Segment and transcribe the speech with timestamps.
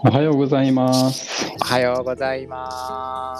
[0.00, 1.50] おはようございます。
[1.60, 3.36] おはようございま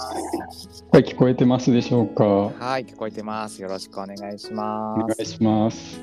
[0.53, 0.84] す。
[0.90, 2.24] 声聞こえてますでしょうか？
[2.26, 3.62] おはい、聞こえてます。
[3.62, 5.16] よろしくお願いします。
[5.16, 6.00] 願いします。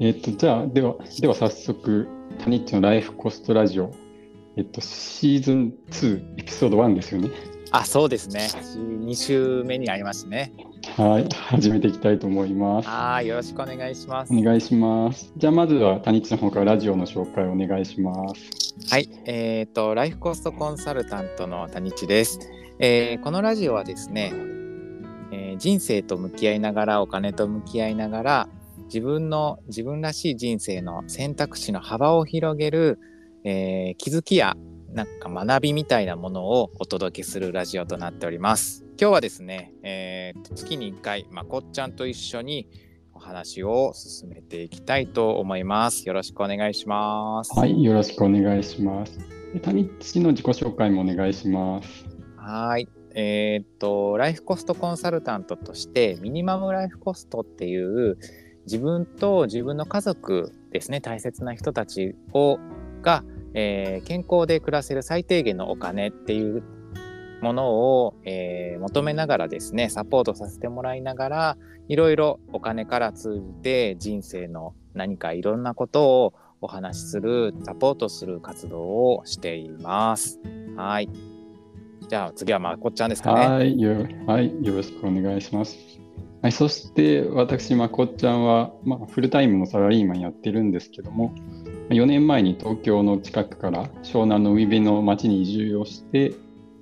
[0.00, 2.08] えっと、じゃあ、では、では早速、
[2.38, 3.90] タニッチのライフコストラジオ、
[4.56, 7.28] えっと、シーズン2、エピソード1ですよね。
[7.70, 8.48] あ、そうですね。
[8.78, 10.54] 2週目になりますね。
[10.98, 12.88] はい、始めていきたいと思います。
[12.88, 14.36] はい、よろしくお願いします。
[14.36, 15.32] お願いします。
[15.36, 18.74] じゃあ、まずはタニッチの方からラジオの紹介をお願いします。
[18.90, 22.40] はい、えっ、と、ライフコストコンサルタントの谷地です。
[22.80, 24.32] えーこのラジオはですね、
[25.30, 28.48] えー人生と向き合いながら、お金と向き合いながら、
[28.86, 32.98] 自分の自分らしい人生の選択肢の幅を広げる、
[33.44, 34.56] えー気づきや
[34.92, 38.84] なんか学びみたいなものをお届けするラジオとなっております。
[39.00, 42.68] 今日はですね、えー月に1回、まこっちゃんと一緒に
[43.12, 46.06] お話を進めていきたいと思います。
[46.06, 47.52] よろしくお願いします。
[47.58, 49.18] はい、よろしくお願いします。
[49.52, 52.06] でタニッチの自己紹介もお願いします。
[52.36, 52.88] はい。
[53.14, 58.16] えーっと、ライフコストコンサルタントとして、ミニマムライフコストっていう、
[58.64, 62.58] 自分と自分の家族ですね、大切な人たちを
[63.02, 66.62] が、えー健康で暮らせる最低限のお金っていう
[67.40, 71.56] ものを、えー求めながらですね、サポートさせてもらいながら、
[71.88, 80.40] いろいろお金から通じて人生の何かいろんなことをお話しする、サポートする活動をしています。
[80.76, 81.08] はい。
[82.08, 83.48] じゃあ次はまこっちゃんですかね。
[83.48, 85.76] はいよ、はい、よろしくお願いします。
[86.40, 91.34] はい、そして私、まこっちゃんは、まあ、フルタイムのサラリーマンやってるんですけども、
[91.90, 96.34] 4年前に東京の近くから湘南の海辺の町に移住をして、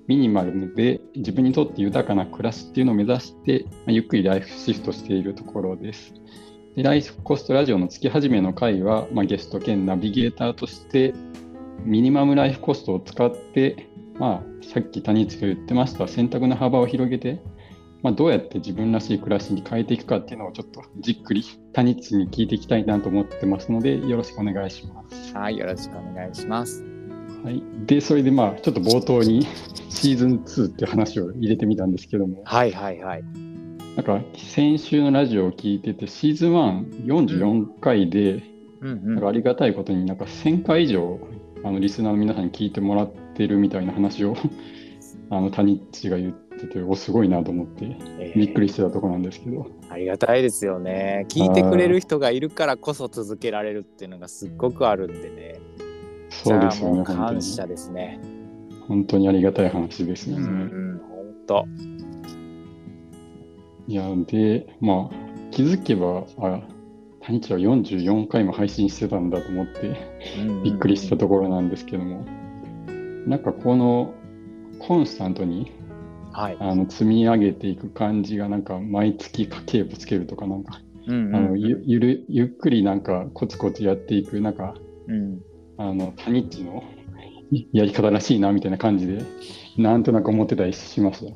[0.09, 6.13] ミニマルで自分にとって豊かな暮らしっていうのを目指して、まゆっくりライフシフトしているところです。
[6.75, 11.15] でライフコストラジオの月始めの回は、まあ、ゲスト兼ナビゲーターとして、
[11.85, 17.41] ミニマムライフコストを使って、まあ、さっき谷内が言ってました選択の幅を広げて、
[18.07, 25.35] まあ、どうやって自分らしい暮らしに変えていくかっていうのをちょっとじっくり谷内に聞いていきたいなと思ってますのでよろしくお願いします。
[25.35, 26.85] はい、よろしくお願いします。
[27.43, 29.45] はい、でそれでまあちょっと冒頭に
[29.89, 33.25] シーズン2っていう話を入れてみたんですけどもはいはいはい。
[33.97, 36.53] なんか先週のラジオを聞いててシーズン
[37.07, 38.45] 144回で、
[38.83, 39.15] うんうん。
[39.15, 41.19] なんかありがたいことになんか1000回以上
[41.65, 44.37] あのリスナーの皆さんに聞いてもらってるみたいな話を
[45.29, 47.85] あの谷内が言ってておすごいなと思って
[48.19, 51.27] えーびっくりしてたところなんですけど、ありがたいですよね。
[51.29, 55.61] 聞いてくれる人がいるからこそ続けられるっていうのがすっごくあるんでね。
[56.31, 58.21] そうですよね感謝ですね。
[58.89, 60.55] 本当にありがたい話ですようんうね。
[60.65, 61.67] ん、本当。
[63.89, 66.61] いやでまあ気づけばあ
[67.23, 69.97] 谷内は44回も配信してたんだと思って
[70.63, 72.25] びっくりしたところなんですけども、
[73.27, 74.15] なんかこの
[74.79, 75.73] コンスタントに
[76.37, 76.57] はい。
[76.61, 84.75] あの積み上げていく感じがなんか毎月家計簿つけるとかなんかうんあのゆゆるゆっくりなんかコツコツやっていくなんか
[85.09, 85.41] うん。
[85.79, 86.83] あの谷内の
[87.73, 89.23] やり方らしいなみたいな感じで
[89.79, 91.35] なんとなく思ってたりしました。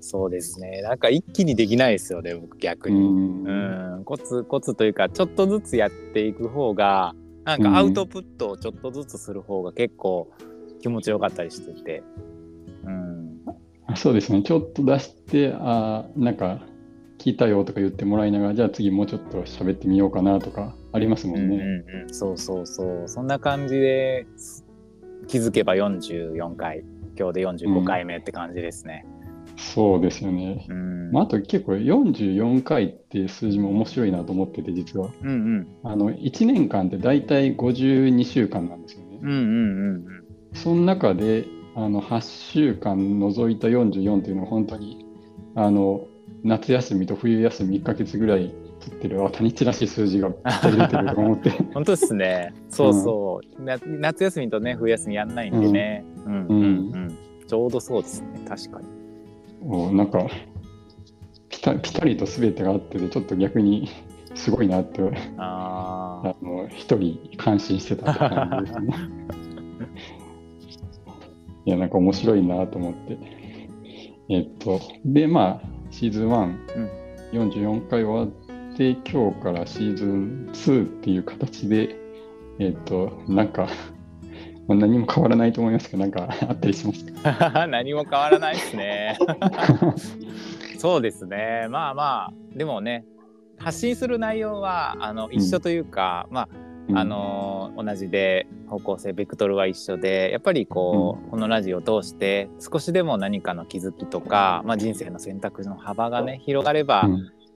[0.00, 0.82] そうですね。
[0.82, 3.00] なんか一気にできないですよね、僕逆うに。
[3.00, 7.14] んうん、コツコツというかちょっとずつやっていく方が
[7.44, 10.30] なんかアウトプットをちょっとずつする方が結構
[10.80, 12.02] 気持ちよかったりしてて、
[12.84, 13.13] うん、あ
[13.96, 14.42] そうですね。
[14.42, 16.60] ちょっと出してあーなんか
[17.18, 21.56] 聞いたよとか言ってもらいながらじゃあ次もうちょっと喋ってみようかなとかありますもうんんね。
[21.56, 23.08] うんうんそうそうそう。
[23.08, 24.26] そんな感じで
[25.26, 26.84] 気づけば44回。
[27.16, 29.06] 今日で45回目って感じですね。
[29.56, 30.66] そうですよね。
[30.68, 35.10] うん、まあ、あと結構44回っていう数字も面白いなと思ってて実は。
[35.22, 35.66] うんうん。
[35.84, 39.20] あの1年間って大体52週間なんですよね。
[39.22, 39.38] うんうんう
[39.98, 40.04] ん。
[40.54, 42.20] その中であの8
[42.52, 45.06] 週間除いた44っていうのは本当に
[45.54, 46.06] あの
[46.42, 50.30] 夏休みと冬休み1ヶ月ぐらい取ってるあ谷地らしい数字が
[50.62, 52.52] 出てるとか思って 本当ですね。
[52.68, 56.04] そうそう、な夏休みとね冬休みやんないんでね。
[56.26, 57.18] うんうんうん。
[57.46, 58.28] ちょうどそうですね。
[58.46, 59.68] 確かに。
[59.68, 60.26] もうなんか
[61.48, 63.88] ピタピタリと全てがあっててちょっと逆に
[64.34, 65.00] すごいなって
[65.38, 66.28] ああ。
[66.28, 68.94] あの一人感心してたって感じですね。
[71.66, 73.18] いやなんか面白いなと思って。
[74.30, 76.30] えっとでまあシーズン
[77.32, 78.34] 144回終わ
[78.72, 81.96] って今日からシーズン2っていう形で
[82.58, 83.68] えっとなんか
[84.66, 87.66] まあ何も変わらないと思いますけどなんかあったりしますか？
[87.68, 89.18] 何も変わらないですね。
[90.78, 91.66] そうですね。
[91.70, 93.04] まあまあ、でもね、
[93.58, 96.48] 発信する内容はあの一緒というか、まあ
[96.92, 107.08] あの同じで方向性ベクトルは一緒でやっぱりこう、このラジオを通して少しでも何かの気づきとか、まあ、人生の選択の幅がね広がれば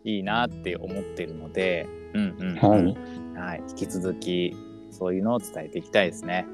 [0.04, 4.56] いいなって思ってるので、うんうんはいはい、引き続き
[4.90, 6.46] そういうのを伝えていきたいですね。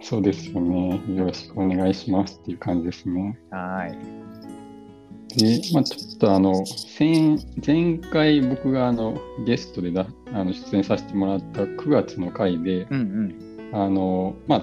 [0.00, 1.00] そうですよね。
[1.08, 3.38] よろしくお願いしますっていう感じですね。
[3.50, 4.23] はい。
[5.36, 6.64] で、まあ、ちょっとあの、
[6.98, 14.62] 前前回僕があのゲストでだあの出演させてもらった9月の回で、うんうん、あの、まあ、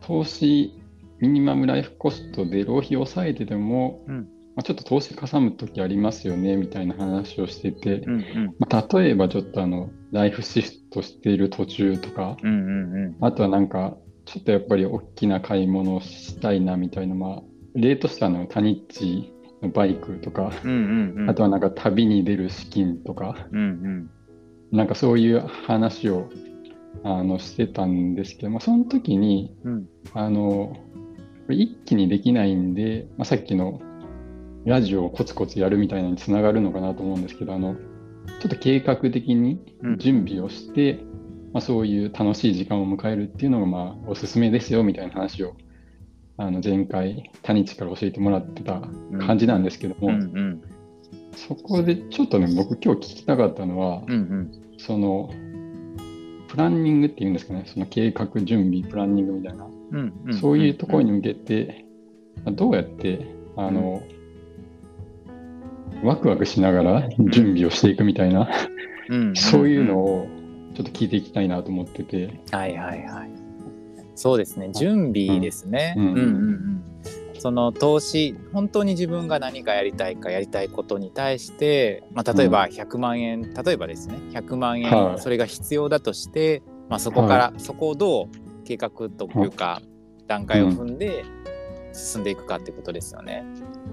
[0.00, 0.72] 投資、
[1.18, 4.16] ミニマムライフコストで浪費を抑えてでも、うん、
[4.54, 17.42] まあ、ちょっと投資かさむ時ありますよねみたいな話をしてて、うんうん、まあ、例えばちょっとあのライフシフトしている途中とか、うんうんうん、あとはなんかちょっとやっぱり大きな買い物をしたいなみたいな、まあ、
[17.74, 19.32] 例としてはのタニッチ
[19.62, 24.10] のバイクとか、うんうんうん、あとはなんか旅に出る資金とか、うんうん、
[24.72, 26.28] なんかそういう話を
[27.04, 30.76] あのしてたんですけど、まあ、その時に、うん、あの
[31.48, 33.80] 一気にできないんで、まあ、さっきの
[34.64, 37.82] ラジオをコツコツやるみたいなのにつながるのかなと思うんですけどあのちょ
[38.46, 39.60] っと計画的に
[39.98, 45.56] 準備をして、うん、まあ、そういう楽しい時間を迎えるっていうのがまあおすすめですよみたいな話を
[46.36, 48.80] あの前回谷地から教えてもらってた
[49.26, 50.38] 感じなんですけども、うんうん。
[50.38, 50.62] うん、
[51.36, 55.30] そこでちょっとね僕今日聞きたかったのは、うんうん、その
[56.48, 61.84] プランニングっていうんですかねその計画準備プランニングみたいな、うんうん、そういうところに向けて、
[62.44, 63.26] どうやって
[63.56, 64.02] あの、
[66.02, 68.48] ワクワクしながら 準備をしていくみたいな、
[69.34, 70.26] そういうのを
[70.74, 72.40] ちょっと聞いていきたいなと思ってて。
[72.50, 73.41] はいはいはい。
[74.22, 74.70] そうですね。
[74.72, 75.94] 準備ですね。
[75.96, 76.04] うん。
[76.04, 76.14] うん。
[76.14, 76.84] うん
[77.38, 84.14] その投資本当に自分が何かやりたいかやりたいことに対して、まあ、例えば100万円、うん、例えばですね。
[84.30, 89.82] 100万円、はい、それが必要だとして、まあ、そこから、はい、そこをどう計画というか、
[90.28, 91.24] 段階を踏んで
[91.92, 93.44] 進んでいくかってことですよね。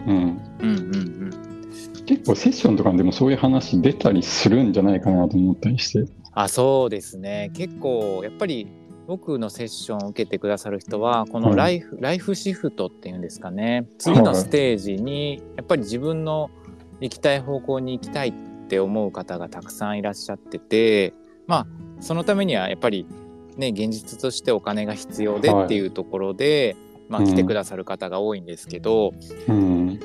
[0.06, 2.06] うん、うんうんうん。
[2.06, 6.12] 結構セッションとかでもそういう話出たりするんじゃないかなと思ったりして。
[6.34, 7.50] あそうですね。
[7.56, 8.68] 結構やっぱり
[9.10, 13.88] 僕のセッションを受けてくださる人はこのライフうん、ライフシフトっていうんですかね。
[13.98, 16.52] 次のステージにやっぱり自分の
[17.00, 18.34] 行きたい方向に行きたいっ
[18.68, 21.16] て思う方がたくさんいらっしゃってて
[21.48, 21.68] まあ
[22.02, 23.08] そのためにはやっぱり
[23.58, 29.16] ね現実としてお金が必要でっていうところで、はい、まあ、来てくださる方が多いんですけど、
[29.48, 29.98] うん、やっ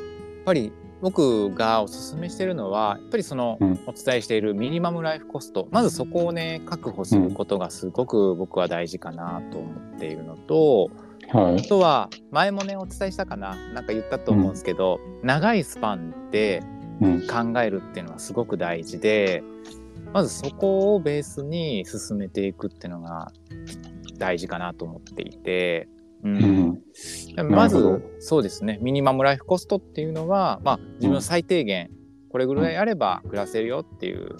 [0.46, 0.72] ぱり
[1.04, 5.68] 僕がおすすめしてるのはやっぱりそのお伝えしているミニマムライフコスト。
[5.70, 10.90] まずそこをね確保することがすごく僕は大事かなと思っているのと、
[11.28, 16.62] はい、あとは前もねお伝えしたかななんか言ったと思うんですけど、うん、長いスパンで
[17.30, 19.42] 考えるっていうのはすごく大事で
[20.14, 23.30] まずそこをベースに進めていくっていうのが
[24.16, 25.86] 大事かなと思っていて。
[26.24, 26.82] うん、
[27.50, 28.78] まずそうですね。
[28.80, 31.90] ミニマムライフコストっていうのは、まあ、自分の最低限
[32.30, 34.34] これぐらいあれば暮らせるよっていう、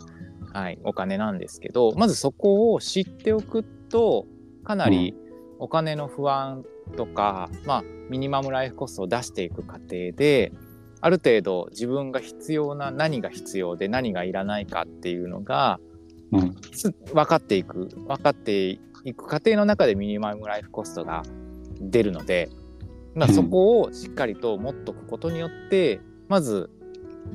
[0.53, 4.27] はい、お金なんですけどまずそこを知っておくと
[4.65, 5.15] かなり
[5.61, 6.65] お金の不安
[6.97, 10.53] とか、まあ、ミニマムライフコストを出していく過程で
[11.03, 15.79] ある程度自分が必要な何が必要で何がいらないかっていうのが、
[16.33, 16.55] うん、
[17.13, 18.71] 分かっていく分かって
[19.05, 21.23] いく過程の中でミニマムライフコストが
[21.91, 22.51] 出るので、
[23.15, 26.71] まあ、そこをしっかりと持っとくことによって、まず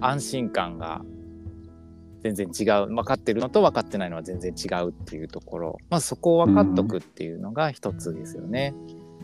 [0.01, 1.01] 安心感が
[2.21, 2.87] 全然違う。
[2.87, 8.73] 分かってるのと分かってないのは全然違うっていうところ、まあ、そこを分かっとくっていうのが一つですよね。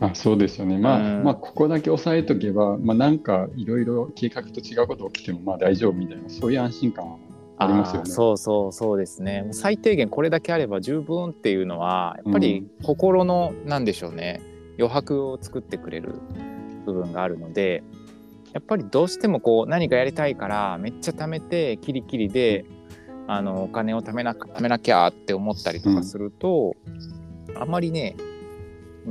[0.00, 7.16] ん、あそうですよね、まあ、うん、まあここだけ押さえとけば、まあ、なんかいろいろ計画と違うこと起きてもまあ大丈夫みたいなそういう安心感は
[7.58, 8.10] ありますよね。
[8.10, 9.48] そうそうそうですね。
[9.52, 14.40] 最低限これだけあれば十分っていうのはやっぱり心の、うん、なんでしょうね
[14.78, 16.14] 余白を作ってくれる
[16.84, 17.82] 部分があるので
[18.52, 22.64] やっぱりどうしてもこう何かやりたいからめっちゃ貯めてキリキリで
[23.26, 26.76] あのお金を貯めな貯めなきゃって思ったりとかすると、
[27.48, 28.16] うん、あんまりね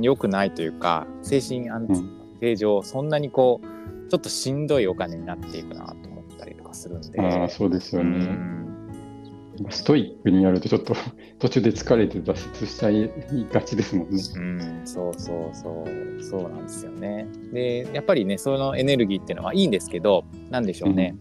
[0.00, 1.86] 良くないというか精神安
[2.40, 7.20] 定上、そんなにこうちょっとしんどいお金になっていくなと思ったりとかするんで。
[7.20, 8.55] あそうですよね、うん
[9.70, 10.94] ストイックにやるとちょっと
[11.38, 13.10] 途中で疲れて挫折しちゃい
[13.52, 14.22] がちですもんね。
[14.36, 16.22] うん、そうそうそう。
[16.22, 17.26] そうなんですよね。
[17.52, 21.20] でやっぱりねそのエネルギーっていうのはいいんですけどなんでしょうね、うん、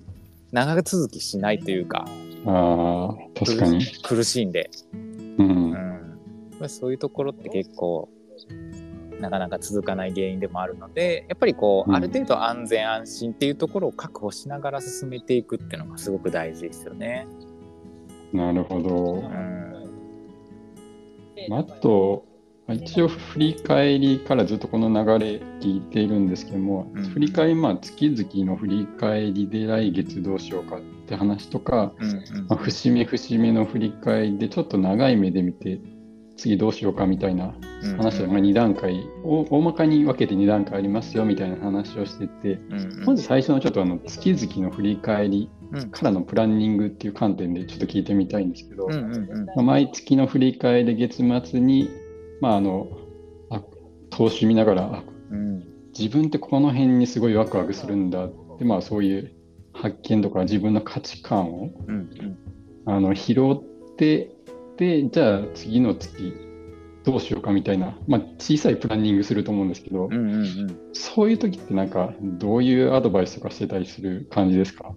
[0.52, 2.08] 長続きしないというか
[2.46, 3.86] あ確かに。
[4.04, 4.70] 苦しいんで、
[5.38, 5.72] うん、
[6.60, 8.10] うん、そういうところって結構
[9.20, 17.28] なかなか続かない原因でもあるのでやっぱりこう、うん、ある程度安全安心っていうところを確保しながら進めていくっていうのがすごく大事ですよね。
[18.36, 19.24] なるほど。
[21.50, 22.26] まああと、
[22.68, 27.04] まあ一応振り返りからずっとこの流れ聞いているんですけども、うん。
[27.04, 32.48] 振り返り、まあ月々の振り返りで来月どうしようかって話とか、うんうん。
[32.48, 35.80] まあ、節目節目の振り返りでちょっと長い目で見て、
[36.38, 42.60] 次どうしようかみたいなうん話で、まあ、2段階を大まかに分けて2段階ありますよみたいな話をしてて、
[43.06, 49.46] まず最初のちょっとあの月々の振り返りうんからのプランニングっていう観点でちょっと聞いてみたいんですけど、うんうんうん。
[49.46, 51.90] まあ、毎月の振り返りで月末に、
[52.42, 52.88] まあ、あの
[53.50, 53.62] あ
[54.10, 55.64] 投資見ながらあうん。
[55.98, 59.32] 自分ってこの辺にすごいワクワクするんだって、まあ、そういう
[59.74, 62.38] 発見とか自分の価値観をうんうん。
[62.86, 64.32] あの拾って
[64.78, 66.34] でじゃあ次の月
[67.06, 70.78] どうしようかみたいな、まあ、小さいプランニングすると思うんですけど、うんうんうん。
[70.94, 74.92] そういう時ってなんかどういうアドバイスとかしてたりする感じですか？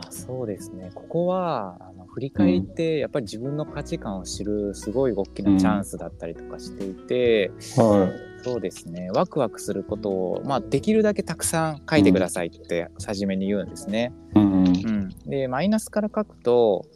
[0.00, 0.90] あそうですね。
[0.94, 8.10] ここはあの振り返りってやっぱり自分の価値観を知るすごい大きなチャンスだったりとかしていて、は
[8.42, 9.10] そうですね。
[9.12, 14.12] ワクワクすることを、まあ、できるだけたくさん書いてくださいって初めに言うんですね。
[14.34, 14.38] い。
[14.38, 14.66] うんうん。
[14.66, 16.86] うん、でマイナスから書くと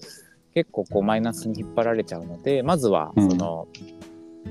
[0.54, 3.30] 結構こうマイナスに引っ張られちゃうのでまずはうん。
[3.30, 3.68] その、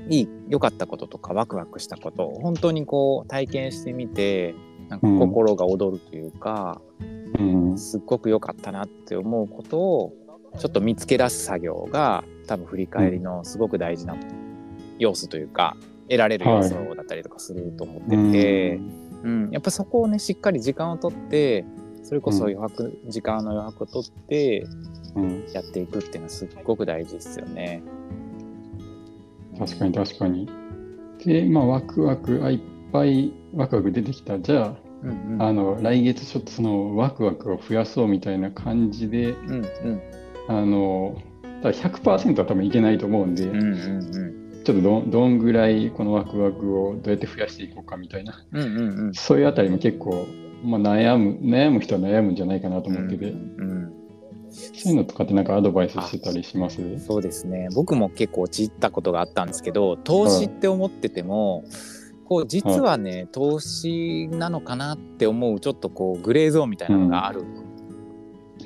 [0.09, 4.55] いい良かったこととかワクワクしたことを本当にこう体験してみて
[4.91, 6.81] なんか心が躍るというか、
[7.39, 10.13] うんすっごく良かったなって思うことを
[10.59, 14.17] ちょっと見つけ出す作業が多分振り返りのすごく大事な
[14.99, 15.77] 要素というか
[16.09, 18.79] 得られる要素だったりとかすると思ってて、
[19.23, 21.63] うんやっぱそこをねしっかり時間をとって
[22.03, 24.65] それこそ余白、時間の余白をとって
[25.15, 27.81] うんやっていくっていうのはすっごく大事ですよね。
[29.57, 30.49] 確かに確かに。
[31.23, 32.59] で、まあ、ワクワク、あ、いっ
[32.91, 34.39] ぱいワクワク出てきた。
[34.39, 35.41] じゃあ、うんうん。
[35.41, 40.01] あの、来月ちょっとそのワクワクを増やそうみたいな感じで、うんうん。
[40.47, 41.17] あの、
[41.61, 44.63] ただ100%は多分いけないと思うんで、うんうんうん。
[44.63, 49.13] ちょっとどんどんぐらいこのワクワクをどうやって増やしていこうかみたいな、うんうんうん。
[49.13, 50.25] そういうあたりも結構、
[50.63, 53.93] まあ、悩む、悩む人は悩むんじゃないかなと思ってて、うん
[54.53, 56.99] そういうのとかってなんかアドバイスしてたりします？
[56.99, 57.69] そうですね。
[57.73, 61.63] 僕も結構陥ったことがあったんですけど投資って思ってても、
[62.31, 67.43] こう実はね、投資なのかなって思うちょっとこうグレーゾーンみたいなのがある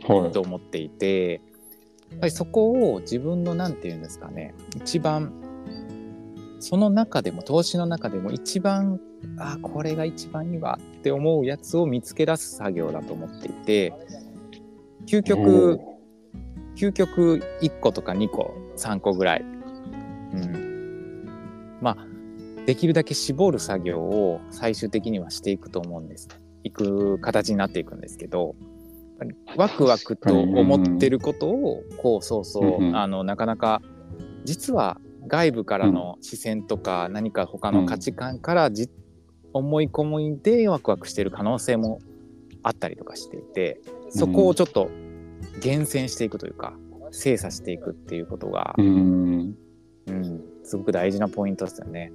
[0.07, 0.31] はい。
[0.31, 1.41] と思っていて、
[2.11, 5.33] やっぱりそこを自分の何て言うんですかね一番
[6.59, 8.99] その中でも投資の中でも一番
[9.39, 13.93] あこれが一番いいわって思うやつを見つけ出す作業だと思っていて
[15.07, 15.79] 究極
[16.75, 20.64] 究極1個とか2個3個ぐらい、うん、まあ
[22.65, 26.27] できるだけ絞る作業を最終的にはしていくと思うんです。
[26.63, 28.55] いく形になっていくんですけど
[29.55, 32.97] ワクワクと思ってることをこうそうそう、うんうん。
[32.97, 33.81] あのなかなか
[34.43, 38.89] 実は外部からの視線とか何か他の価値観からじ、
[39.53, 41.99] 思い込みでワクワクしてる可能性も
[42.61, 43.79] あったりとかしていて
[44.09, 44.89] そこをちょっと
[45.61, 46.73] 厳選していくというか
[47.11, 49.55] 精査していくっていうことがう、ん。
[50.07, 52.11] うん、すごく大事なポイントですよね。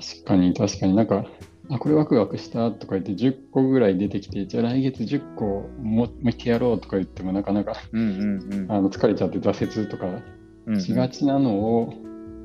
[0.00, 1.26] 確かに確かになんか、
[1.70, 11.94] あ、これワクワクしたとか言って10個ぐらい出てきて、じゃあ来月10個ももう一回やろうとか言ってもなかなかうんうんうんあの疲れちゃって挫折とかうんうんしがちなのを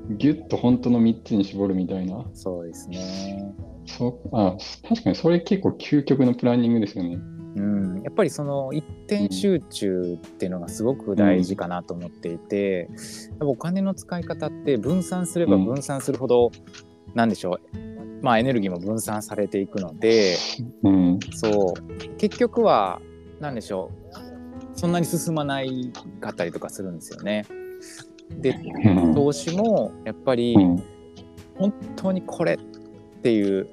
[0.10, 2.26] ギュッと本当の3つに絞るみたいな。
[2.34, 3.54] そうですね。
[3.88, 4.58] そうあ
[4.88, 7.18] 確かにそれ結構究極のプランニングですよね。
[7.56, 12.90] うん、やっぱりその一点集中っていうのがすごく大事かなと思っていて、
[13.30, 16.52] やっぱお金の使い方って分散すれば分散するほど、
[17.16, 17.78] なんでしょう。
[18.22, 20.38] まあエネルギーも分散されていくので
[20.84, 21.20] うん。
[21.34, 22.16] そう。
[22.18, 23.02] 結局は
[23.40, 24.78] なんでしょう。
[24.78, 27.46] そんなに進まないかったりとかするんですよね。
[28.42, 29.16] でうん。
[29.16, 30.84] 投資もやっぱりうん。
[31.58, 33.68] 本当にこれっていう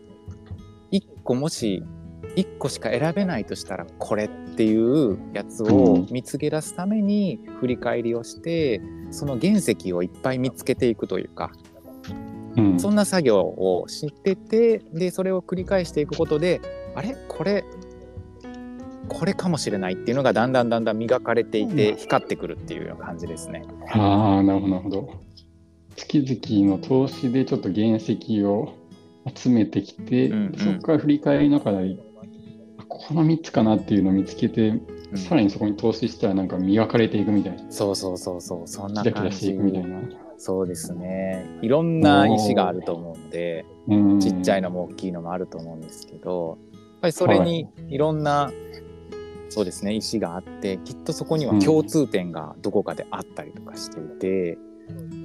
[0.92, 1.82] 1個もし
[2.36, 8.80] 1個しか選べないとしたらこれっていうやつを見つけ出すために振り返りをして
[9.10, 11.50] その原石をいっぱい見つけていくというか
[12.56, 12.80] うん。
[12.80, 16.60] そんな作業をしててでそれを繰り返していくことで
[16.94, 17.16] あれ？
[17.28, 17.64] これ？
[19.08, 23.64] これかもしれないっていうのがだんだんだんだん磨かれていて光ってくるっていうような感じですね。
[23.92, 25.10] ああ、なるほど、なるほど。
[25.96, 28.72] 月々の投資でちょっと原石を
[29.34, 30.54] 集めてきて、うんうん。
[30.56, 31.82] そこから振り返りながら、あ
[32.88, 35.18] この3つかなっていうのを見つけて、うん。
[35.18, 40.00] さらにそこに投資したらなんか磨かれていくみたいな、そうそうそうそうそんな感キラキラしていじくみたいな。
[40.44, 41.46] そうですね。
[41.62, 47.96] いろんな石があると思うのでうんちっちゃいのも大きいのもあると思うんですけどやっぱりそれにい。
[47.96, 48.50] ろんな、
[49.50, 54.58] そうですね石があってきっとそこには共通点がどこかであったりとかしていて、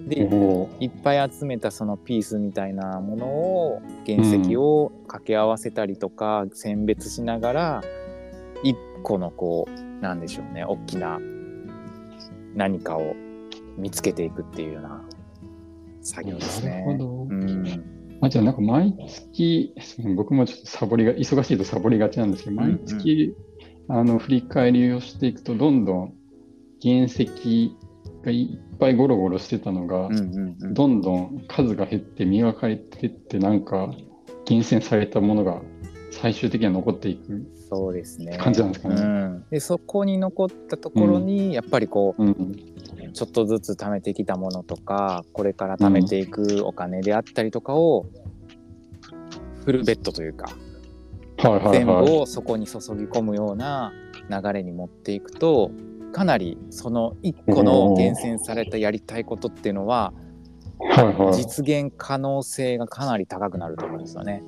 [0.07, 7.83] でおいっぱい集めたそのピースみたいなものを原石を掛け合わせたりとか選別しながら
[8.61, 11.19] 一個のこうなんでしょうね大きな
[12.53, 13.15] 何かを
[13.77, 15.06] 見つけていくっていうような
[16.07, 16.69] 作業ですね。
[16.71, 17.27] なるほど。
[17.29, 18.95] うんあじゃあなんか毎
[19.31, 19.75] 月、
[20.15, 23.35] 僕もちょっとサボりが、忙しいとサボりがちなんですけど、うんうん毎月、
[23.89, 26.13] あの振り返りをしていくと、どんどん
[26.81, 27.75] 原石
[28.23, 33.93] がいっぱいゴロゴロしてたのが、うんうんうんどんどん数が減って磨かれてって、なんか
[34.45, 35.61] 厳選されたものが
[36.11, 37.45] 最終的には残っていく。
[37.69, 38.37] そうですね。
[38.37, 42.76] 感じなんですかねうん、でそこに残ったところに、やっぱりこううん。
[43.17, 48.05] ちょっとずつ貯めてきたものとかこれから貯めていくお金であったりとかを、
[49.65, 50.51] フルベッドというか、
[51.71, 52.11] 全部はい。
[52.11, 53.91] をそこに注ぎ込むような
[54.29, 55.71] 流れに持っていくと
[56.11, 60.13] かなりその一個の厳選されたやりたいことっていうのは
[60.77, 61.33] はいはい。
[61.33, 64.43] 実現可能性がかなり高くなると思うんですよね。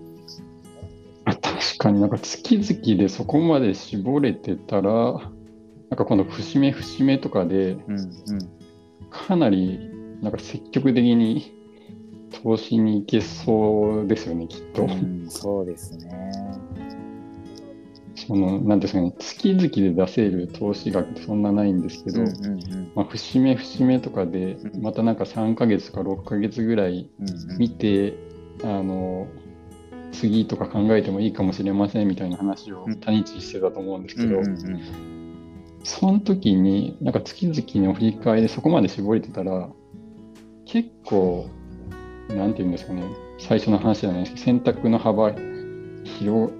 [1.25, 8.58] 確かになんか月々でそこまで絞れてたら、なんかこの節目節目とかでうんうん
[9.09, 9.79] かなり
[10.21, 11.55] なんか積極的に
[12.43, 14.83] 投資に行けそうですよね、きっと。
[14.83, 16.31] うん、そうですね。
[18.15, 22.91] その、なんですかね、月々で出せる投資額ってそんなないんですけど、うんうんうん。
[22.95, 24.81] まあ、節目節目とかでう、ん。
[24.81, 27.57] またなんか3ヶ月か6ヶ月ぐらいうんうん。
[27.57, 28.13] 見て、
[28.63, 29.27] あの、
[30.11, 32.99] 次とか考えてもいいかもしれませんみたいな話をうん。
[32.99, 35.18] 谷地してたと思うんですけど、うんうんうん
[35.83, 39.69] その時に、なんか月々の振り返りでそこまで絞れてたら、
[40.65, 41.48] 結構、
[42.29, 43.03] なんていうんですかね、
[43.39, 45.33] 最初の話じゃないですけど、選択の幅
[46.03, 46.53] 広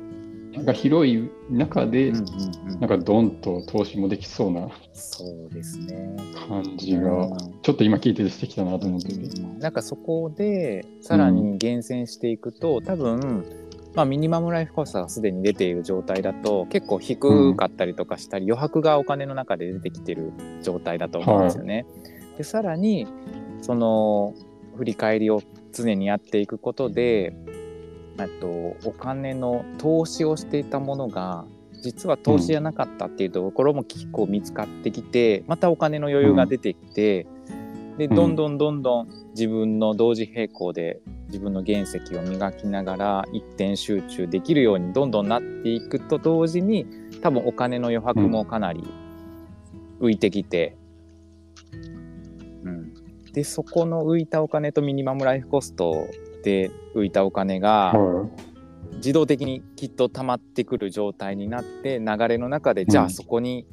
[0.66, 6.16] が広い中で、うんうんうんなんかドンと投資もできそうなそうですね。
[6.48, 9.42] 感じが、うんちょっと今聞いててしてきたなと思ってて。
[9.60, 13.44] なんかそこでさらに厳選していくと、多分、
[13.96, 21.86] まあ、ミニマムライフコストがすでに出ている状態だと結構低かったりとかしたり、余白がお金の中で出てきてる状態だと思うんですよね。
[22.38, 23.08] でさらに
[23.62, 24.34] その
[24.78, 25.42] 振り返りを
[25.74, 27.36] 常にやっていくことで
[28.18, 28.48] あと
[28.86, 31.46] お金の投資をしていたものが
[31.82, 37.59] 実は投資じゃなかったっていうところも結構見つかってきて、またお金の余裕が出てきて、でうん
[38.08, 46.86] どんどんどんどん自分の同時並行で自分の原石を磨きながら一点集中できるようにどんどんなっていくと同時に
[47.22, 48.84] 多分お金の余白もかなり
[50.00, 50.78] 浮いてきて、
[52.64, 52.94] うん、
[53.34, 56.08] でそこの浮いたお金とミニマムライフコスト
[56.44, 58.30] で浮いたお金がは
[58.96, 63.66] 自動的にきっと溜まってくる状態になって流れの中でじゃあそこに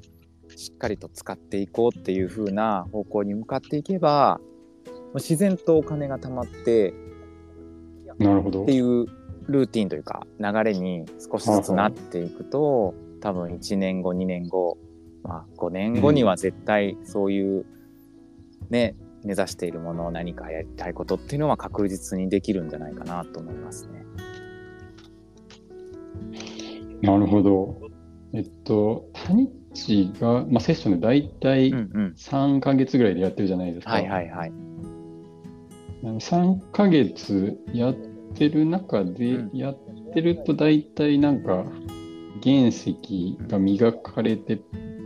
[0.56, 4.40] しっかりと使っていこうっていう風な方向に向かっていけば
[5.14, 6.94] 自然とお金が溜まって
[8.20, 8.24] い。
[8.24, 8.72] なるほどって。
[8.72, 9.06] いう
[9.46, 14.76] ルーティンというか流れに少しずつなっていくと多分1年後2年後、
[15.22, 17.66] まあ、5年後には絶対そういう
[18.70, 24.04] ね、目指しているものを何かやりたいことっていうのは確実にできるんじゃないかなと思いますね。
[27.02, 27.76] なるほど。
[28.32, 33.92] えっと、谷地が、まあ、セッションで大体うんうん、3ヶ月ぐらいでやってるじゃないですか。
[33.92, 34.52] はいはいはい。
[36.02, 37.94] 3ヶ月やっ
[38.34, 39.78] てる中で、うんやっ
[40.14, 41.64] てると大体なんか
[42.42, 42.96] 原石
[43.48, 44.60] が磨かれて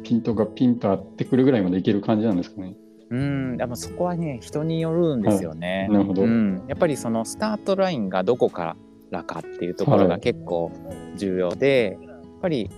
[0.04, 2.76] ピントがピンと合ってくるぐらいまでいける感じなんですかね。
[3.10, 5.88] うん、でもそこはね人によるんですよね。
[5.90, 6.22] なるほど。
[6.22, 8.76] うん、やっぱりそのスタートラインがどこか
[9.10, 10.70] らかっていうところがはい結構
[11.16, 12.70] 重要で、やっぱり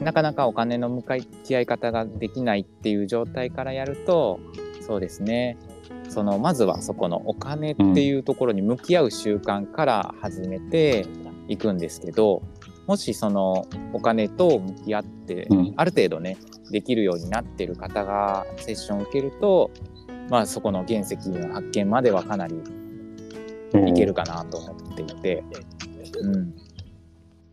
[0.00, 4.40] なかなかお金の向かい合い方ができないっていう状態からやると
[4.80, 5.56] そうですね。
[6.08, 11.06] そのまずはそこのお金っていうところに向き合う習慣から始めて
[11.48, 12.42] いくんですけど
[12.86, 15.74] もしそのお金と向き合ってうん。
[15.76, 16.38] ある程度ね
[16.70, 19.70] できるようになってる方がセッションを受けると
[20.30, 22.56] まあそこの原石の発見まではかなり
[23.86, 25.44] いけるかなと思っていて、
[26.20, 26.54] うん、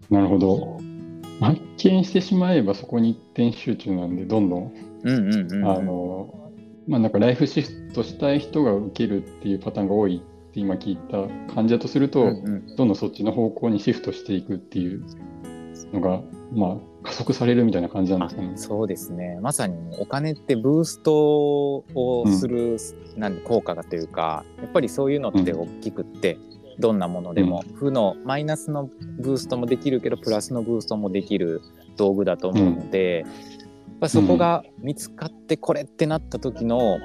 [0.09, 0.79] なるほど。
[1.39, 5.69] 発見してしまえばそこに一点集中なんで、どんどん、うんうんうんうん。
[5.69, 6.51] あの、
[6.87, 12.75] まあなんかライフシフトしたい人が受けるっていうパターンが多いって今聞いた感じだとすると、うんうん。
[12.75, 15.03] どんどんそっちの方向にシフトしていくっていう
[15.93, 16.21] のが、
[16.53, 18.51] まあ加速されるみたいな感じなんあですかね。
[18.55, 19.37] そうですね。
[19.41, 22.77] まさにお金ってブーストをする、
[23.15, 26.37] なん効果がというかやっぱりそういうのって大きくって、
[26.79, 31.61] どんなものでも、負のマイナスのブーストもできるけどプラスのブーストもできる
[31.97, 33.29] 道具だと思うので、やっ
[34.01, 36.97] ぱそこが見つかってこれってなった時の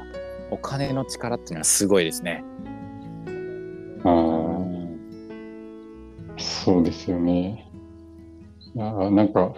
[0.51, 2.45] お金の力っていうのはすごいですね。
[4.05, 4.61] ああ、
[6.39, 7.71] そうですよね。
[8.75, 9.55] いやーなんか、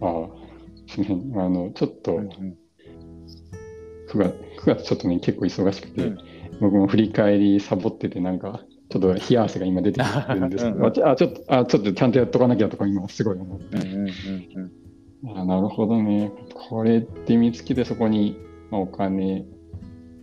[0.00, 2.56] ああ、の、ちょっとうん
[4.10, 6.18] 9月、9月ちょっとね、結構忙しくて、うん。
[6.60, 13.76] 僕も振り返りサボってて、なんか、ちょっと冷や汗が今出てきてるんですけ うんど、あちょっと、あ、ちょっとちゃんとやっとかなきゃとか今すごい思って。
[13.76, 14.08] うんうんうん
[15.22, 15.38] うん。
[15.38, 16.32] あなるほどね。
[16.68, 18.36] これって見つけてそこに、
[18.70, 19.46] まあ、お金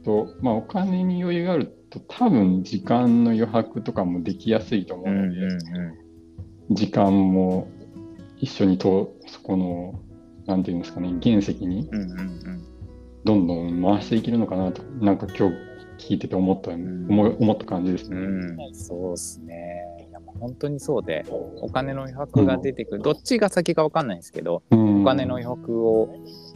[0.04, 6.76] と、まあ、お金に余裕があると多分時間の余白とかもできやすいと思ううんので、うん。
[6.76, 7.70] 時間も
[8.38, 10.02] 一緒にとそこの、
[10.46, 12.64] なんていうんですかね、原石にうんうんうん。
[13.24, 15.67] どんどん回していけるのかなと、なんか今日
[15.98, 18.18] 聞いてて思った、ん思い思った感じですね。
[18.18, 20.08] うん、そうですね。
[20.10, 26.10] いや本当にそうで、お金の余白が出てくる、どっちが先か分かんないんですけど、うんお金の余白を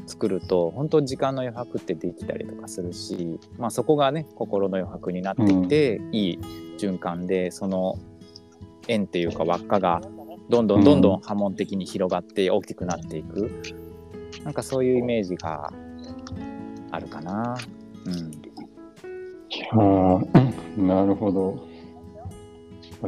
[0.07, 6.39] 作ると、本当時間の余白ってできたりとかするし、まあそこがね、心の余白になってきて、いい
[6.77, 7.97] 循環で、その
[8.87, 10.01] 円っていうか輪っかが
[10.49, 13.49] どんどんどんどん波紋的に広がって大きくなっていく。
[14.43, 15.71] なんかそういうイメージが
[16.91, 17.57] あるかな。
[18.05, 18.40] うん。
[19.73, 21.67] いやーなるほど。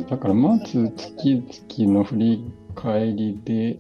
[0.10, 3.78] だからまず月々の振り返りで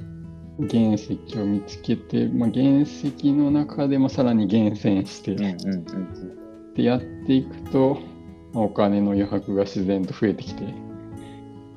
[0.69, 5.35] 原石を見つけて、まあ、原石の中でもさらに厳選して
[6.75, 7.97] でやっていくと、
[8.53, 10.63] まあお金の余白が自然と増えてきて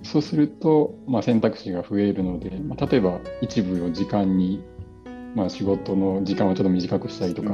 [0.02, 4.62] そうすると、まあ、選択肢が増えるので、まあ、例えば一部を時間に、
[5.34, 7.50] まあ、仕事の時間をちょっと短くしたりとか、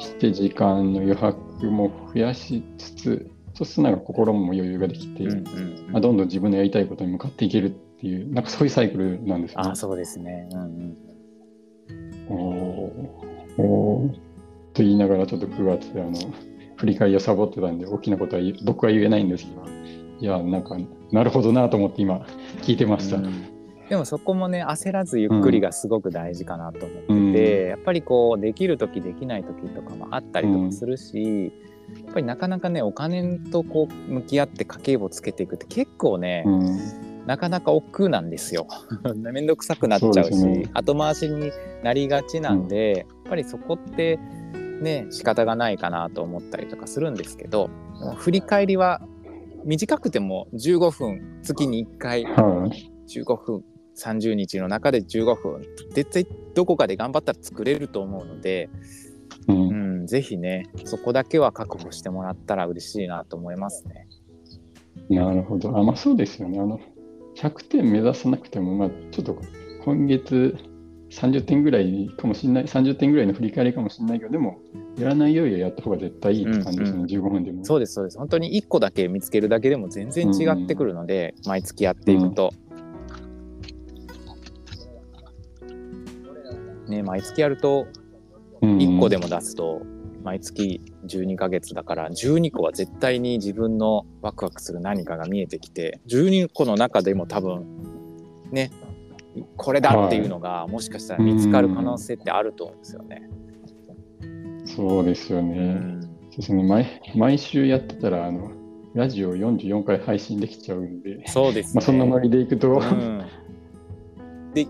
[0.00, 9.76] して時間の余白も増やしつつ、そうするとなんか心も余裕ができて、うんうんうんまあ、どんどん自分のやりたいことに向かっていけるっていう、なんかそういうサイクルなんですよねあ。
[9.76, 10.48] そうですね。
[10.52, 10.96] うんうん。
[12.28, 14.12] おーおー
[14.74, 16.12] と言いながらちょっと9月であの
[16.76, 19.64] 振り返りをサボってたんで大きなことは僕は言えないんですけど、
[20.20, 20.76] いや、なんか
[21.10, 22.26] なるほどなと思って今
[22.62, 23.16] 聞いてました。
[23.16, 23.57] うん
[23.88, 31.52] でもそこもね焦らずゆっくりがすごく大事かなと思ってて、やっぱりこうできる時できない時とかもあったりとかするし、
[32.04, 37.08] やっぱりなかなかねお金とこう向き合って家計簿つけていくって結構ね、うん。
[37.28, 38.66] なかなか億劫なんですよ。
[39.16, 40.64] めんどくさくなっちゃうしね。
[40.72, 44.18] 後回しになりがちなんで、やっぱりそこって
[44.80, 47.68] ね仕方がないかなと思ったりとかするんですけど
[48.16, 49.02] 振り返りは
[49.64, 52.24] 短くても15分月に1回。
[52.24, 52.90] はい。
[53.08, 53.64] 15分
[53.98, 58.70] 30日の中で15分絶対どこかで頑張ったら作れると思うので、
[59.48, 64.08] うんうん、ぜひねそこだけは確保してもらったら嬉しいなと思いますね。
[65.08, 65.76] なるほど。
[65.76, 66.60] あ、まあそうですよね。
[66.60, 66.80] あの、
[67.36, 69.40] 100点目指さなくても、まあちょっと
[69.84, 70.56] 今月
[71.10, 74.58] 30点ぐらいかもしれない、30点ぐらいの振り返りかもしれないけど、でも、
[74.98, 77.64] やらないよりはやった方が絶対いいって感じですね、うんうん15分でも。
[77.64, 82.52] そうですそうです本当に1個だけ見つけるだけでも全然違ってくるので、毎月やっていくと。
[86.90, 87.86] ね毎月やると
[88.62, 89.82] うん1個でも出すと
[90.24, 97.66] 毎月12ヶ月だから12個は絶対に自分のワクワクする何かが見えてきて12個の中でも多分
[98.50, 98.70] ね
[99.56, 103.22] これだっていうのがもしかしたら見つかる可能性ってあると思うんですよね。
[104.64, 106.08] そうですよね。
[106.38, 106.62] ですね。
[106.62, 108.52] 毎毎週やってたら、あの、
[108.94, 111.72] ラジオ44回配信できちゃうんで、そうですね。
[111.76, 113.24] まあそんなノリでいくと、うん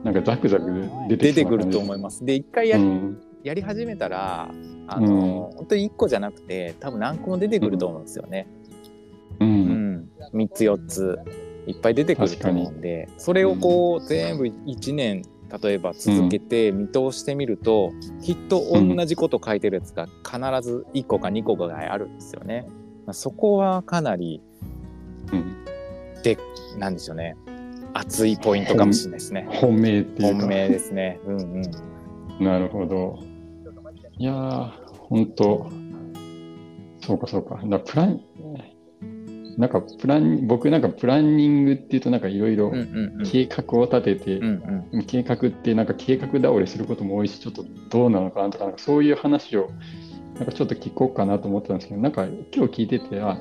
[0.05, 2.25] なんかザクザク出て出てくると思います。
[2.25, 3.21] で一回や,、うん。
[3.45, 4.51] やり始めたら
[4.89, 8.47] あの、本当に1個じゃなくて多分何個も出てくると思うんですよね。
[9.41, 9.93] ううん。
[9.95, 11.19] ん、3つ4つ
[11.67, 15.23] いっぱい出てくると思うんでそれをこう全部1年
[15.63, 22.67] 例えば続けて見通してみると、きっと同じこと書いてるやつが必ず1個か2個ぐらいあるんですよね。
[23.07, 24.43] まあそこはかなり
[25.33, 25.59] うん。
[26.79, 27.37] なんでしょうね
[27.95, 29.47] 熱いポイントかもしれないですね。
[29.51, 30.41] 本命っていうか。
[30.41, 31.21] 本命ですね。
[31.27, 32.45] うんうん。
[32.45, 33.19] なるほど。
[34.19, 34.71] いやー、
[35.09, 35.71] 本当
[37.01, 37.61] そうかそうか。
[37.65, 38.21] だプラン、
[39.57, 42.73] なんかプラン、僕なんかプランニングっていうとなんかいろいろ。
[43.31, 45.05] 計画を立てて、うんうん。
[45.05, 49.71] 計画ってなんか計画倒れすることも多いし、ちょっとどうなのかなとか、なんかそういう話を
[50.35, 53.39] なんかちょっと聞こうかなと思ってたんですけど、なんか今日聞いてて、あ、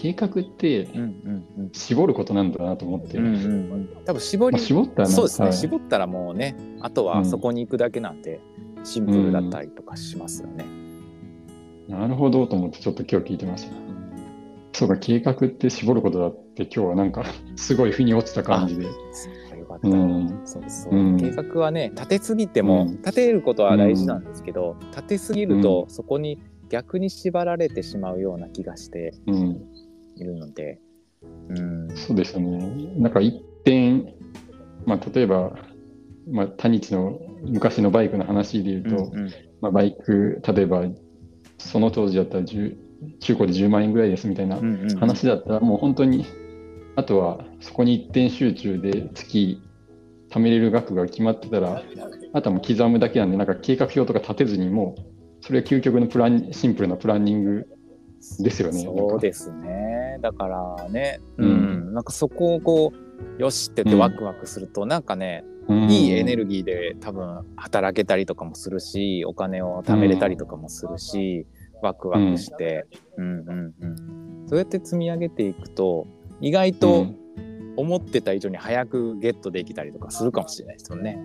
[0.00, 1.70] 計画ってうんうんうん。
[1.72, 3.36] 絞ることなんだなと思って、うんうんう
[3.76, 3.88] ん。
[4.04, 5.56] 多分絞り、まあ、絞ったらそうですね、はい。
[5.56, 8.40] 絞ったらもうねあとはそこに行くだけなんで、
[8.84, 10.64] シンプルだったりとかしますよね。
[11.88, 13.76] なるほどと思ってちょっと今日聞いてました。
[14.72, 17.24] そうか、計画って絞ることだって今日はなんか
[17.56, 18.84] すごい腑に落ちた感じで。
[18.84, 18.98] そう
[20.44, 21.16] そうそう、うん。
[21.18, 22.96] 計画はね立てすぎても、うん。
[22.98, 29.14] 立てることは大事なんですけど、立てすぎると、そこに逆に縛られてしまうような気がして。
[29.26, 29.60] うん、
[30.22, 30.80] いるので、
[31.48, 32.92] うん、そうですよね。
[32.96, 34.12] なんか一点、
[34.86, 35.52] まあ、例えば、
[36.30, 39.32] まあ、谷地の昔のバイクの話で言うと、うんうん。
[39.60, 40.84] まあ、バイク、例えば、
[41.58, 42.88] その当時だったら10
[43.20, 44.56] 中古で10万円ぐらいですみたいな
[44.98, 46.26] 話だったら、もう本当に、
[46.96, 49.62] あとはそこに一点集中で月
[50.30, 51.82] 貯めれる額が決まってたら、
[52.32, 57.66] あとはもう刻むだけなんで、なんか計画表とか立てずに、もう、それは究極のプランシンプルなプランニング
[58.38, 58.80] ですよね。
[58.80, 60.18] そうですね。
[60.20, 62.92] だからね、う、うんんなんかそこをこ
[63.38, 65.90] う、よしって言ってワクワクすると、なんかね、うん。
[65.90, 71.46] いいエネルギーで多分働けたりとかもするし、お金を貯めれたりとかもするし、
[71.82, 72.86] ワクワクして、
[73.16, 73.40] うん。
[73.40, 74.46] うんうん。
[74.46, 76.06] そうやって積み上げていくと、
[76.40, 77.16] 意外うとん
[77.78, 81.18] 思ってた以上に早くゲットできたりとかするかもしれないですよね。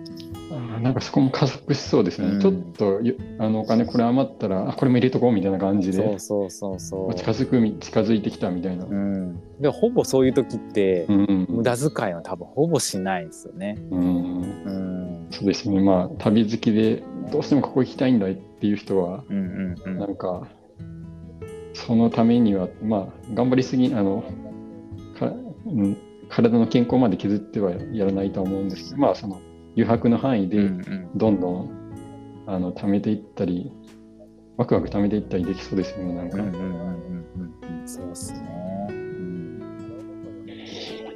[0.50, 2.28] あーなんかそこも加速しそうですね。
[2.28, 7.14] うんちょっとよあのお金これ余ったら、あこれも入れとこうみたいな感じで、そうそうそうそう。
[7.14, 8.84] 近づくみ近づいてきたみたいな。
[8.84, 9.40] うん。
[9.60, 13.76] で、ほぼそういう時って、うん無駄遣いは多分ほぼしないんですよね。
[13.90, 15.26] うんうん。
[15.30, 15.80] そうですね。
[15.80, 19.98] まあ、旅好きで、どうしてもここ行きたいんだっていう人は、うんうんうん。
[19.98, 20.48] なんか、
[21.72, 24.22] そのためには、まあ、頑張りすぎ、あの、
[25.18, 25.32] か
[25.66, 25.96] うん、
[26.28, 29.40] 体の健康まで削ってはやらないとは思うんですけど、まあ、その
[29.76, 31.70] 余白の範囲で、うんうんどんどん、
[32.46, 33.72] あの、貯めていったり、
[34.56, 36.38] ワクワク貯めていったりできそうですよね、なんか。
[36.38, 36.60] うんうんうん
[37.80, 38.86] うんそうっすね。
[38.88, 39.62] うん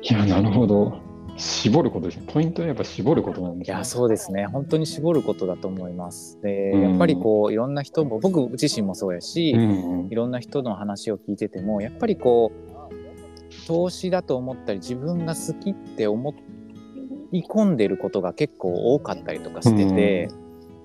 [0.02, 1.08] いや、なるほど。
[1.38, 2.24] 絞ることですね。
[2.26, 3.74] ポイントはやっぱ絞ることなんですね。
[3.74, 6.40] いやそうですね本当に絞ることだと思います。
[6.42, 12.67] で、うんやっぱりこういろんな人も僕自身もそうやし、うんうんいろんな人の話を聞いててもやっぱりこう
[13.68, 16.34] 投資だと思ったり自分が好きって思
[17.32, 20.30] い込んでることが結構多かったりとかしてて、やっ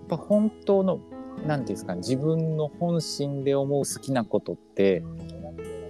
[0.10, 1.00] ぱ本当の
[1.46, 5.02] 何ていうんですかね自分の本心で思う好きなことって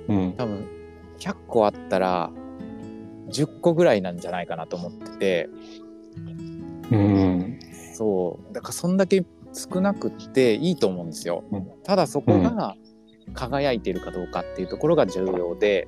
[0.08, 0.34] うん。
[0.34, 0.68] 多分
[1.18, 2.32] 100個あったら
[3.30, 5.50] 10個ぐらいなんじゃないかなと思ってて。
[6.92, 7.60] うん。
[7.96, 8.54] そう。
[8.54, 11.44] だからそんだけ少なくっていいと思うんですよ。
[11.52, 11.68] うん。
[11.84, 12.76] ただそこが
[13.34, 15.88] 輝いてるかどうかっていうところが重要で、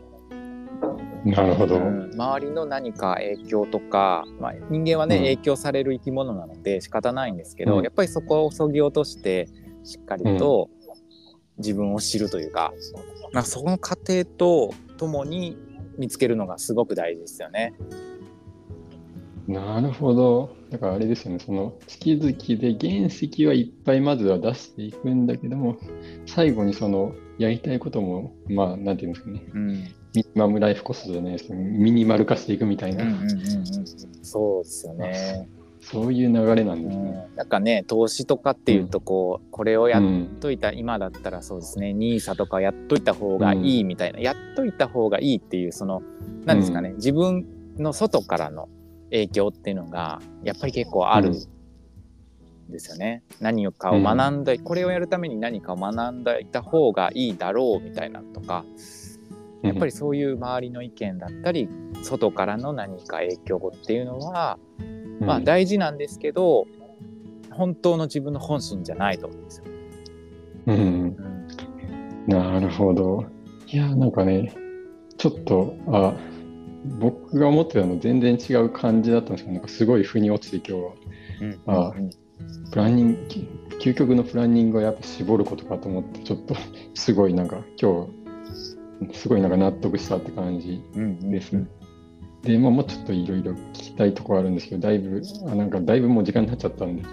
[1.26, 1.78] なるほど。
[1.78, 9.48] うん周りの何か影響とか、まあ、人間はね、うん影響される生き物なので仕方ないんですけど、うんやっぱりそこをそぎ落として
[9.84, 10.70] しっかりと
[11.58, 12.74] 自分を知るというか、
[13.34, 15.58] まあ、その過程とともに
[15.98, 17.74] 見つけるのがすごく大事ですよね。
[19.48, 20.56] なるほど。
[20.72, 25.78] だからあれですよね、その月々で原石はいっぱいまずは出していくんだけども、
[26.26, 33.36] 最後にそのやりたいことも、まあ、なんていうんですかね、うんミニマムライフコストじゃないですけど、ミニマル化していくみたいな、うんうんうんうん、
[34.24, 35.50] そうですよね。
[35.82, 37.30] そういう流れなんうですね。
[37.34, 41.94] ん、なんかね投資とかっていうとこう、これをやっうんといた、今だったらそうですね。
[41.96, 46.02] NISA とかやっといた方がいいみたいな、やっといた方がいいっていうその
[46.46, 47.46] 何ですかね、自分
[47.78, 48.68] の外からの
[49.12, 51.34] 影響っていうのがやっぱり結構あるん
[52.72, 53.22] ですよね。
[53.40, 58.66] 何かを学んだ、これをやるために何かを学んでいた方がいいだろうみたいなのとか
[59.68, 61.70] やっぱりそういう周りの意見だったり
[62.04, 64.84] 外からの何か影響っていうのは、う
[65.24, 66.68] ん、まあ大事なんですけど
[67.52, 69.66] 本当の自分の本心じゃないと思うんですよ。
[70.68, 71.36] うん、うん
[72.28, 73.26] なるほど。
[73.68, 74.54] いや、なんかね、
[75.18, 76.16] ちょっと、あ、
[77.00, 80.92] 僕が思ってたの全然違う感じだったんですけど、なんかすごい腑に落ちて今日は。
[81.42, 82.10] うんあうん
[82.70, 83.48] プランニング、き
[83.80, 86.56] 究極のプランニングはやっぱ絞ることかと思って、ちょっと
[86.94, 88.10] すごいなんか今日、
[89.14, 91.68] すごいなんか納得したって感じうんうんですね。
[92.44, 97.04] で、まあ、もうちょっといろいろ聞きたいところあるんですけど、だいぶ、あなんかだいぶもう時間になっちゃったんで、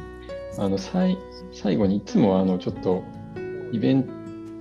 [0.59, 1.17] あの、さい
[1.53, 3.03] 最後にいつもあの、ちょっと
[3.73, 4.05] イベン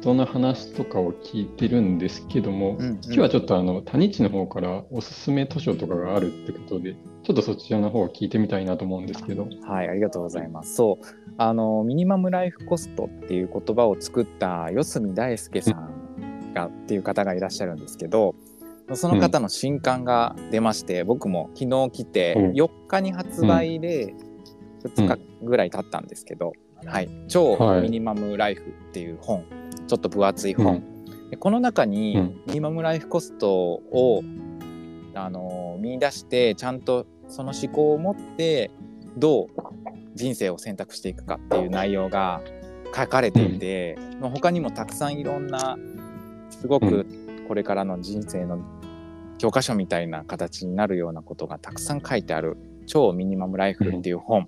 [0.01, 9.47] トの話とかを聞いてるんですけども、うんうん今日はちょっとあの、谷地の方からおすすめ図書とかがあるってことで、ちょっとそちらの方を聞いてみたいなと思うんですけど。
[9.63, 10.75] はい、ありがとうございます。
[10.75, 11.05] そう、
[11.37, 16.00] あのミニマムライフコストっていう言葉を作った四隅大輔さん
[16.53, 18.35] がっていう方がいらっしゃるんですけど、
[18.93, 22.51] その方の新刊が出まして、僕も昨日来てうん。
[22.51, 24.13] 4日に発売で
[24.83, 26.53] 2日ぐらい経ったんですけど、
[26.85, 27.81] はい、超はい。
[27.83, 29.45] ミニマムライフっていう本、
[29.87, 30.75] ちょっと分厚い本。
[30.75, 31.29] うん。
[31.29, 32.41] でこの中にうん。
[32.47, 34.23] ミニマムライフコストを、
[35.13, 38.71] あの見出してちゃんとその思考を持って
[39.17, 39.47] どう
[40.15, 42.41] 人生を選択していくかっていう内容が
[42.95, 45.77] 書かれていて、まあ他にもたくさんいろんな
[46.61, 47.05] すごく
[47.47, 48.59] これからの人生の
[49.37, 52.55] 教科書みたいな形になるようなことがたくさん書いてある
[52.87, 54.47] 「超ミニマムライフ」っていう本、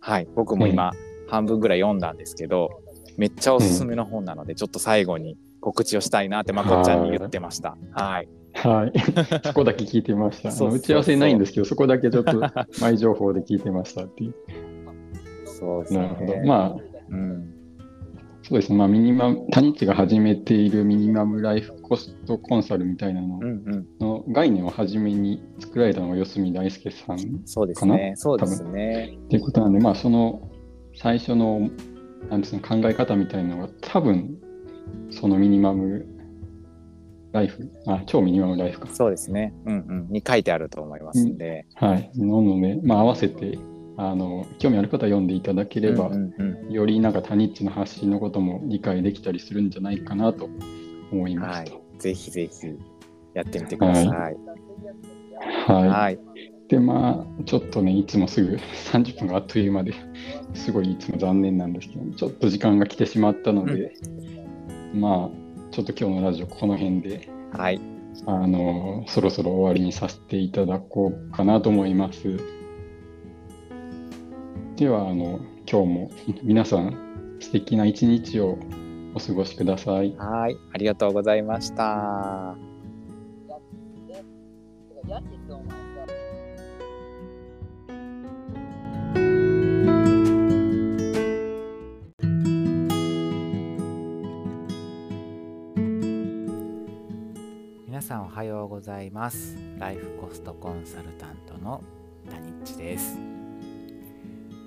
[0.00, 0.92] はい僕も今
[1.28, 2.82] 半分ぐらい読んだんですけど
[3.16, 7.76] めっちゃおすすめの本なので、ちょっと最後に告知をしたいなってまこっちゃんに言ってました。
[7.92, 8.28] はい。
[8.54, 8.92] はい。
[9.44, 10.48] そこだけ聞いてました。
[10.48, 12.40] あそう打ち合わせないんですけど、そこだけちょっと
[12.80, 14.34] 前情報で聞いてましたっていう。
[15.46, 16.00] そうですね。
[16.00, 16.36] なるほど。
[16.44, 16.76] まあ、
[17.10, 17.41] うん。
[18.42, 18.78] そうですね。
[18.78, 23.38] まあ、ミニマム、タニッチが始めているミニマムライフコストコンサルみたいなの。
[24.00, 28.12] の概念を初めに作られたのが四隅大輔さんっそうですね。
[28.16, 29.16] そうですね。
[29.28, 30.50] ていうことなんで、まあ、その
[30.94, 31.70] 最初の、
[32.30, 34.36] なんですか、考え方みたいなのが多分、
[35.10, 36.06] そのミニマム
[37.32, 38.88] ライフ、あ、超ミニマムライフか。
[38.92, 39.54] そうですね。
[39.66, 40.08] うんうん。
[40.10, 41.66] に書いてあると思いますんで。
[41.74, 42.10] はい。
[42.14, 43.58] なので、まあ、合わせて、
[43.96, 50.48] あの、興味ある方は読んでいただければ、うんうんうんよりなんかタニッチの発信のことも理解できたりするんじゃないかなと
[51.10, 51.76] 思いまはした。
[51.76, 51.82] い。
[51.98, 52.66] ぜひぜひ
[53.34, 54.06] やってみてください。
[54.06, 54.36] はい。
[55.88, 56.18] はい。
[56.68, 58.56] で、まあ、ちょっとね、いつもすぐ
[58.90, 59.92] 30分があっという間で
[60.54, 63.92] すごいいつも残念なんですけど、ちょっと時間が来てしまったので、
[64.94, 67.80] まあ、ちょっと今日のラジオこの辺で、はい。
[68.26, 72.61] あの、そろそろ終わりにさせていただこうかなと思います。
[74.82, 75.38] では、あの、
[75.70, 76.10] 今日も
[76.42, 78.58] 皆さん素敵な一日を
[79.14, 80.12] お過ごしください。
[80.16, 80.56] はい。
[80.72, 82.56] ありがとうございました。
[85.06, 85.76] やっててお前さ
[97.86, 101.82] 皆さんおはようございますライフコストコンサルタントの
[102.30, 103.31] タニッチです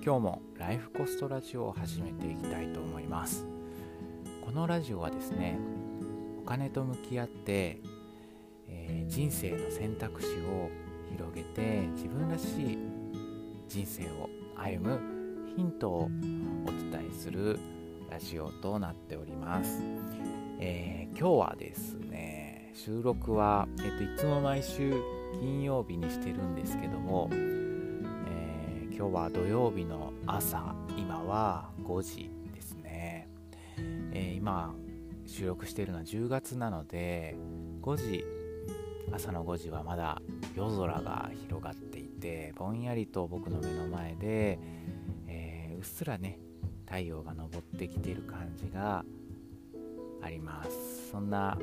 [0.06, 3.48] 今日もライフコストラジオを始めていきたいと思います。
[4.46, 5.58] このラジオはですね
[6.39, 7.82] お金と向き合って、
[8.68, 10.70] えー人生の選択肢を
[11.10, 12.78] 広げて自分らしい
[13.68, 15.00] 人生を歩む
[15.56, 17.58] ヒントをお伝えする
[18.12, 19.82] ラジオとなっております。
[20.60, 24.94] えー今日はですね収録は、えっといつも毎週
[25.39, 27.28] 金曜日にしてるんですけども、
[28.98, 33.28] 今日は土曜日の朝今は5時ですね、
[34.14, 34.74] えー今
[35.26, 37.36] 収録しているのは10月なので
[37.82, 38.24] 5時
[39.12, 40.22] 朝の5時はまだ
[40.56, 44.60] 夜空が広がっていてぼんやりと僕の目の前で、
[45.28, 46.40] えーうっすらね
[46.86, 49.04] 太陽が昇ってきている感じが
[50.22, 51.10] あります。
[51.12, 51.58] そんな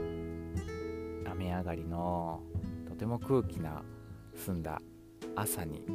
[1.31, 2.43] 雨上がりの
[2.91, 3.83] とても空気な
[4.37, 4.83] 澄んだ
[5.35, 5.87] 朝に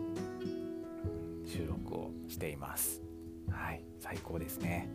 [1.58, 3.02] 収録をしています。
[3.50, 4.88] はい最高ですね。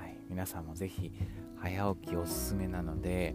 [0.00, 1.10] はい皆さんもぜひ
[1.56, 3.34] 早起きおすすめなので、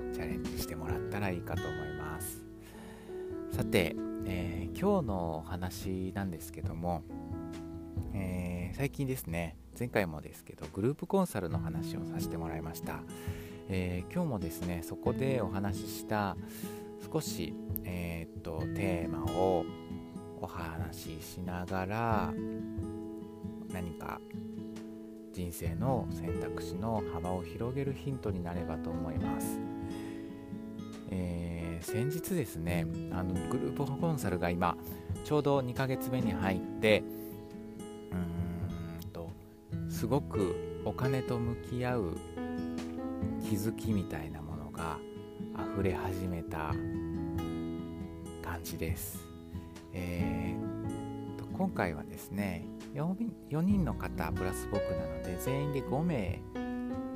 [0.00, 2.44] うん、チャレンジしてもらったらいいかと思います。
[3.52, 7.02] さて、えー今日のお話なんですけども、
[8.12, 13.00] えー最近ですね前回もですけどグループコンサルの話をさせてもらいました、
[13.70, 16.36] えー今日もですねそこでお話しした
[17.10, 19.64] 少し、えーっとテーマを
[20.40, 22.32] お話ししながら
[23.72, 24.20] 何か
[25.32, 29.58] 人生の選択肢の幅を広げるヒントになればと思います、
[31.10, 34.76] えー先日ですねあのグループコンサルが今
[35.24, 37.02] ちょうど2ヶ月目に入って
[38.10, 39.30] うーんと
[39.88, 42.16] すごくお金と向き合う
[43.42, 44.98] 気づきみたいなものが
[45.74, 46.74] 溢れ始めた
[48.42, 49.25] 感じです、
[49.92, 53.14] えーと今回はですね 4,
[53.50, 56.40] 4人の方プラス僕なので全員で5名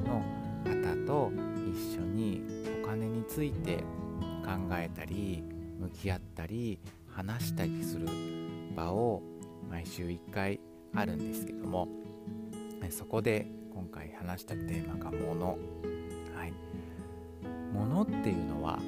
[0.05, 0.23] の
[0.65, 1.33] 方と
[1.73, 2.43] 一緒に
[2.83, 3.79] お金について
[4.45, 5.43] 考えたり
[5.79, 6.79] 向き合ったり
[7.09, 8.07] 話したりする
[8.77, 9.23] 場を
[9.71, 10.61] 毎週1回
[10.95, 11.89] あるんですけども
[12.91, 15.47] そこで今回話したテーマが物。
[15.47, 15.55] は
[16.47, 16.53] い。
[17.73, 18.79] 物っていうのは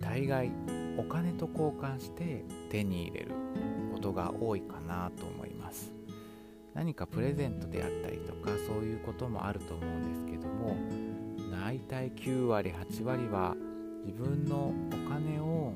[0.00, 0.50] 大概
[0.96, 3.32] お金と交換して手に入れる
[3.92, 5.92] ことが多いかなと思います。
[6.74, 10.76] 何かプレゼントであったりとかそういうこともあると思うんですけども
[11.50, 13.56] 大体9割8割は
[14.06, 15.74] 自分のお金を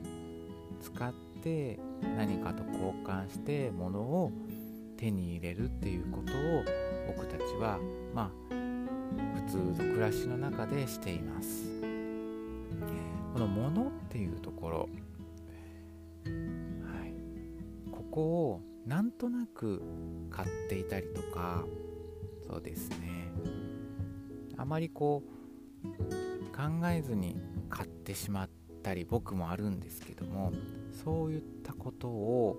[0.81, 1.13] 使っ
[1.43, 1.81] て
[2.17, 4.31] 何かと交換して物を
[4.97, 6.65] 手に入れるっていうことを
[7.09, 7.79] 僕たちは
[8.15, 8.55] まあ
[9.35, 11.85] 普通の暮らしの中でしています。
[13.35, 14.89] この物っていうところ、
[18.15, 19.83] こをなんとなく
[20.31, 21.65] 買っていたりとか
[22.47, 23.33] そうですね。
[24.57, 25.25] あまりこ
[25.83, 25.89] う
[26.57, 27.37] 考えずに
[27.69, 28.51] 買ってしまっ
[28.85, 30.53] たり僕もあるんですけども
[30.93, 32.57] そういったことを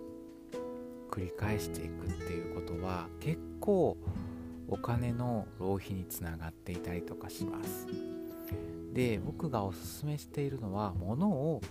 [1.10, 3.96] 繰り返していくっていうことは結構
[4.68, 7.88] お金の浪費につながっていたりとかします。
[8.94, 11.62] で僕がおすすめしているのは物を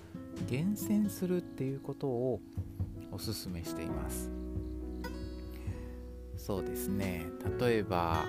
[0.49, 2.41] 厳選するっていうことを
[3.15, 4.29] おすすめしています。
[6.37, 7.25] そうですね。
[7.61, 8.25] 例えば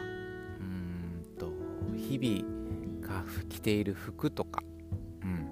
[0.59, 1.51] うんと
[1.97, 4.61] 日々着ている服とか、
[5.23, 5.47] うん、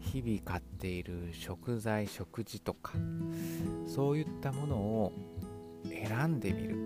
[0.00, 2.94] 日々買っている食材食事とか。
[3.86, 5.12] そういったものを
[5.84, 6.76] 選んでみる。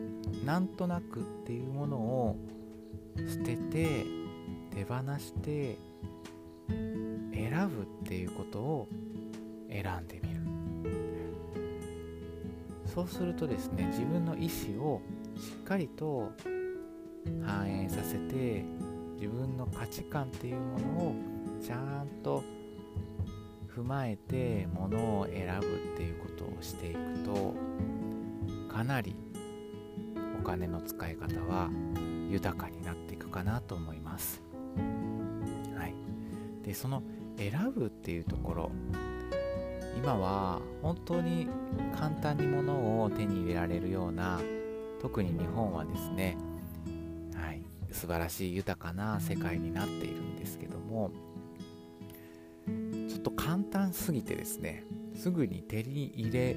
[0.45, 2.37] なんとなくっていうものを
[3.17, 4.05] 捨てて
[4.75, 5.79] 手放して
[7.33, 8.89] 選ぶっていうことを
[9.71, 10.44] 選んでみる。
[12.95, 15.03] そうするとですね自分の意思を
[15.37, 16.31] しっかりと
[17.45, 18.65] 反映させて
[19.17, 21.15] 自分の価値観っていうものを
[21.61, 22.45] ちゃんと
[23.75, 27.55] 踏まえてものを選ぶっていうことをしていくと
[28.73, 29.17] かなり
[30.41, 31.71] お金の使い方は
[32.31, 34.43] 豊かになっていくかなと思います。
[35.77, 35.95] はい、
[36.63, 37.03] でその
[37.37, 38.71] 選ぶっていうところ
[40.05, 41.49] 今は本当に
[41.99, 44.39] 簡単に物を手に入れられるような
[45.01, 46.37] 特に日本はですね、
[47.35, 51.11] はい、素晴らしい豊かな世界になっているんですけども
[53.09, 54.85] ちょっと簡単すぎてですね
[55.15, 56.57] すぐに手に入れ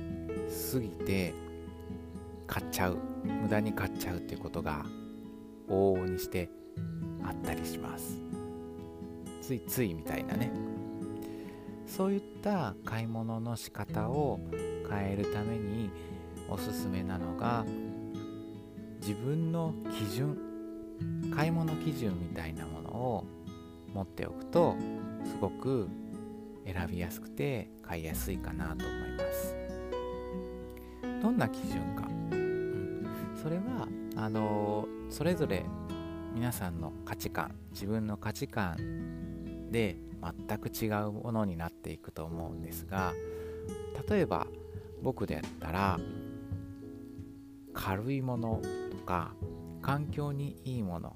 [0.50, 1.34] すぎて
[2.48, 4.86] 買っちゃう無駄に買っちゃうっていうことが
[5.70, 6.50] 往々にして
[7.24, 8.18] あったりします。
[9.42, 10.52] ついついみたいなね
[11.98, 14.40] そういった買い物の仕方を
[14.88, 15.90] 変えるために
[16.48, 17.66] おすすめなのが
[19.02, 20.38] 自分の基準
[21.36, 23.26] 買い物基準みたいなものを
[23.96, 24.76] 持っておくと
[25.26, 25.90] すごく
[26.66, 29.56] 選びやすくて買いやすいかなと思います。
[31.24, 33.08] どんな基準か、うん、
[33.42, 35.66] それはあのそれぞれ
[36.36, 39.27] 皆さんの価値観自分の価値観
[39.72, 39.98] で
[40.48, 43.14] 全く違うものになっていくと思うんですが
[44.10, 44.48] 例えば
[45.02, 46.00] 僕であったら
[47.74, 48.62] 軽いもの
[48.92, 49.34] とか
[49.82, 51.16] 環境にいいもの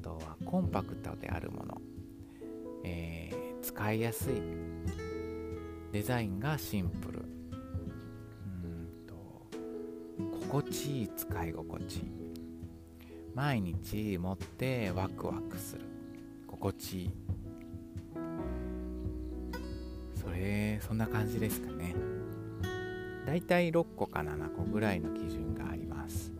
[0.00, 1.80] あとはコンパクトであるもの、
[2.84, 4.34] えー、使いやすい
[5.92, 9.14] デザインがシンプルうんと
[10.40, 12.02] 心地いい使い心地
[13.34, 15.93] 毎日持ってワクワクする。
[16.64, 17.10] 心地
[20.14, 21.94] それそんな感じですかね。
[23.26, 26.32] だいたい6個か7個ぐらいの基準があります、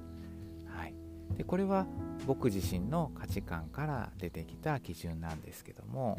[0.67, 0.95] はい、
[1.37, 1.87] でこれは
[2.27, 6.19] 僕自身の価値観から出てきた基準なんですけども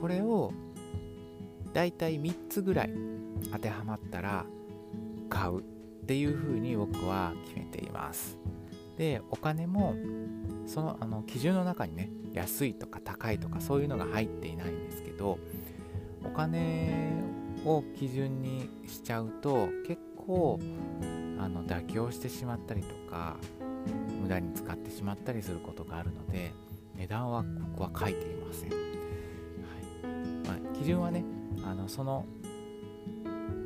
[0.00, 0.52] これを
[1.74, 2.90] だいたい3つぐらい
[3.52, 4.46] 当てはまったら
[5.28, 5.62] 買うっ
[6.06, 8.38] ていうふうに僕は決めています。
[8.96, 9.94] でお金も
[10.66, 15.38] そのあの基準の中にね安いとか高いとかそういうのが入っていないんですけど
[16.24, 17.22] お金
[17.64, 20.58] を基準にしちゃうと結構
[21.38, 23.36] あの妥協してしまったりとか
[24.20, 26.52] 無駄に使ってしまったりすることがあるので
[26.96, 27.44] 値段は
[27.76, 28.80] 僕は書いていません、はい。
[30.46, 31.24] まあ、基準はね
[31.64, 32.24] あのその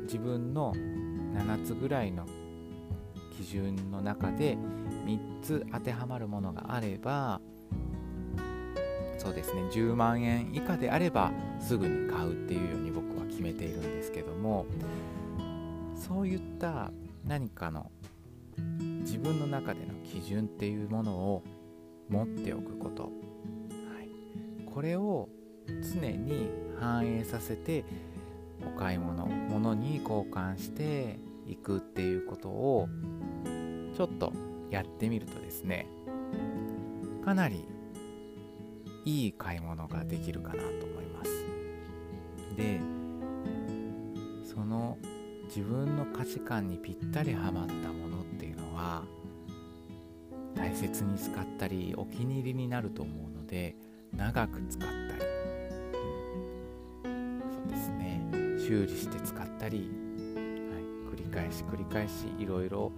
[0.03, 2.25] 自分の7つぐらいの
[3.37, 4.57] 基準の中で
[5.05, 7.39] 3つ当てはまるものがあれば
[9.19, 9.63] そうですね。
[9.63, 14.65] 10万円以下であればすぐに買うっていうように僕は決めているんですけども
[15.95, 16.91] そういった
[17.27, 17.91] 何かの
[19.01, 21.43] 自分の中での基準っていうものを
[22.09, 25.29] 持っておくこと、はい、これを
[25.67, 26.49] 常に
[26.79, 27.83] 反映させて
[28.65, 32.87] お買い物物に交換していくっていうことを
[33.95, 34.31] ちょっと
[34.69, 35.87] やってみるとですね
[37.23, 37.65] かなり
[39.05, 41.45] いい買い物ができるかなと思います。
[42.55, 42.79] で
[44.43, 44.97] その
[45.47, 49.03] 自分の価値観にぴったりはまったものっていうのは
[50.55, 53.75] 大切に使ったりお気に入りになると思うので
[54.15, 55.23] 長く使ったり、
[57.05, 58.21] うん、そうですね。
[58.59, 59.87] 修理して使ったり、はい、
[61.15, 62.91] 繰り返し繰り返しいろいろ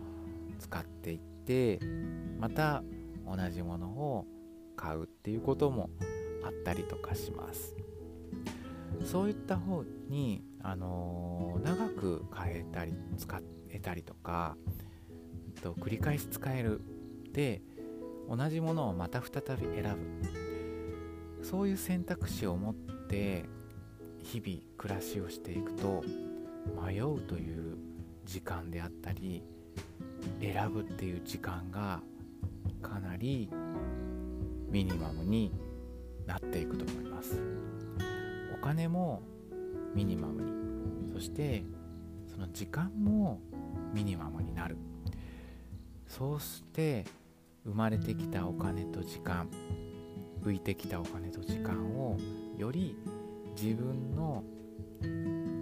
[0.59, 1.79] 使っていって
[2.39, 2.83] また
[3.25, 4.25] 同じものを
[4.81, 5.89] 買うっていうことも
[6.43, 7.75] あったりとかします。
[9.05, 14.57] そういった方に、あのー、長く買えたり使えたりとか
[15.63, 16.81] と繰り返し使える
[17.31, 17.61] で
[18.29, 20.41] 同じものをまた再び選ぶ。
[21.43, 23.45] そういう選択肢を持って
[24.21, 26.03] 日々暮らしをしていくと
[26.85, 27.77] 迷うという
[28.25, 29.43] 時間であったり
[30.39, 32.01] 選ぶっていう時間が
[32.81, 33.49] かなり
[34.71, 35.51] ミニマムに
[36.25, 37.41] なっていくと思います。
[38.57, 39.21] お金も
[39.93, 41.63] ミニマムにそして
[42.27, 43.41] その時間も
[43.93, 44.77] ミニマムになる。
[46.07, 47.05] そうして
[47.65, 49.49] 生まれてきたお金と時間
[50.41, 52.17] 浮いてきたお金と時間を
[52.57, 52.97] より
[53.55, 54.43] 自分の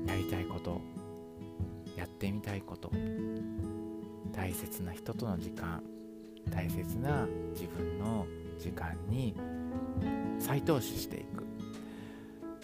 [0.07, 0.81] やりたいこと
[1.95, 2.91] やってみたいこと
[4.31, 5.83] 大切な人との時間
[6.49, 8.25] 大切な自分の
[8.59, 9.35] 時間に
[10.37, 11.45] 再投資していく。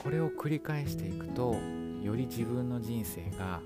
[0.03, 1.55] これを繰り返していくと
[2.03, 3.59] より自分の人生が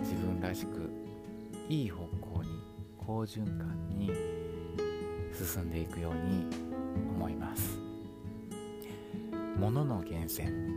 [0.00, 0.90] 自分らしく
[1.68, 2.48] いい方向に
[2.98, 4.10] 好循環に
[5.32, 6.46] 進んでいくように
[7.16, 7.78] 思います。
[9.56, 10.72] 物の源泉。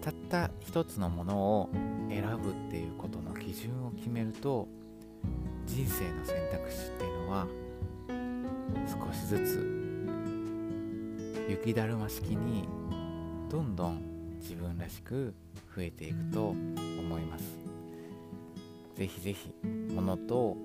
[0.00, 1.70] たった一つのものを
[2.08, 4.68] 選ぶっていうことの基準を決めると
[5.66, 7.46] 人生の選択肢っていうのは
[8.86, 9.82] 少しずつ
[11.48, 12.68] 雪だるま式に
[13.50, 15.34] どんどん自分らしく
[15.74, 17.44] 増えていくと思います。
[18.94, 19.52] ぜひぜひ
[19.94, 20.56] 物と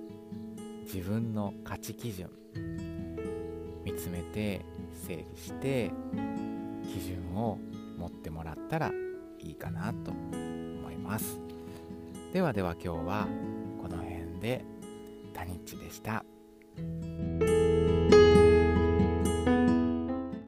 [0.83, 2.29] 自分の価値基準
[3.83, 5.91] 見つめて整理して
[6.83, 7.57] 基準を
[7.97, 8.91] 持ってもらったら
[9.39, 11.39] いいかなと思います。
[12.33, 13.27] ではでは今日は
[13.81, 14.77] この辺で。
[15.37, 16.26] タニッチでした。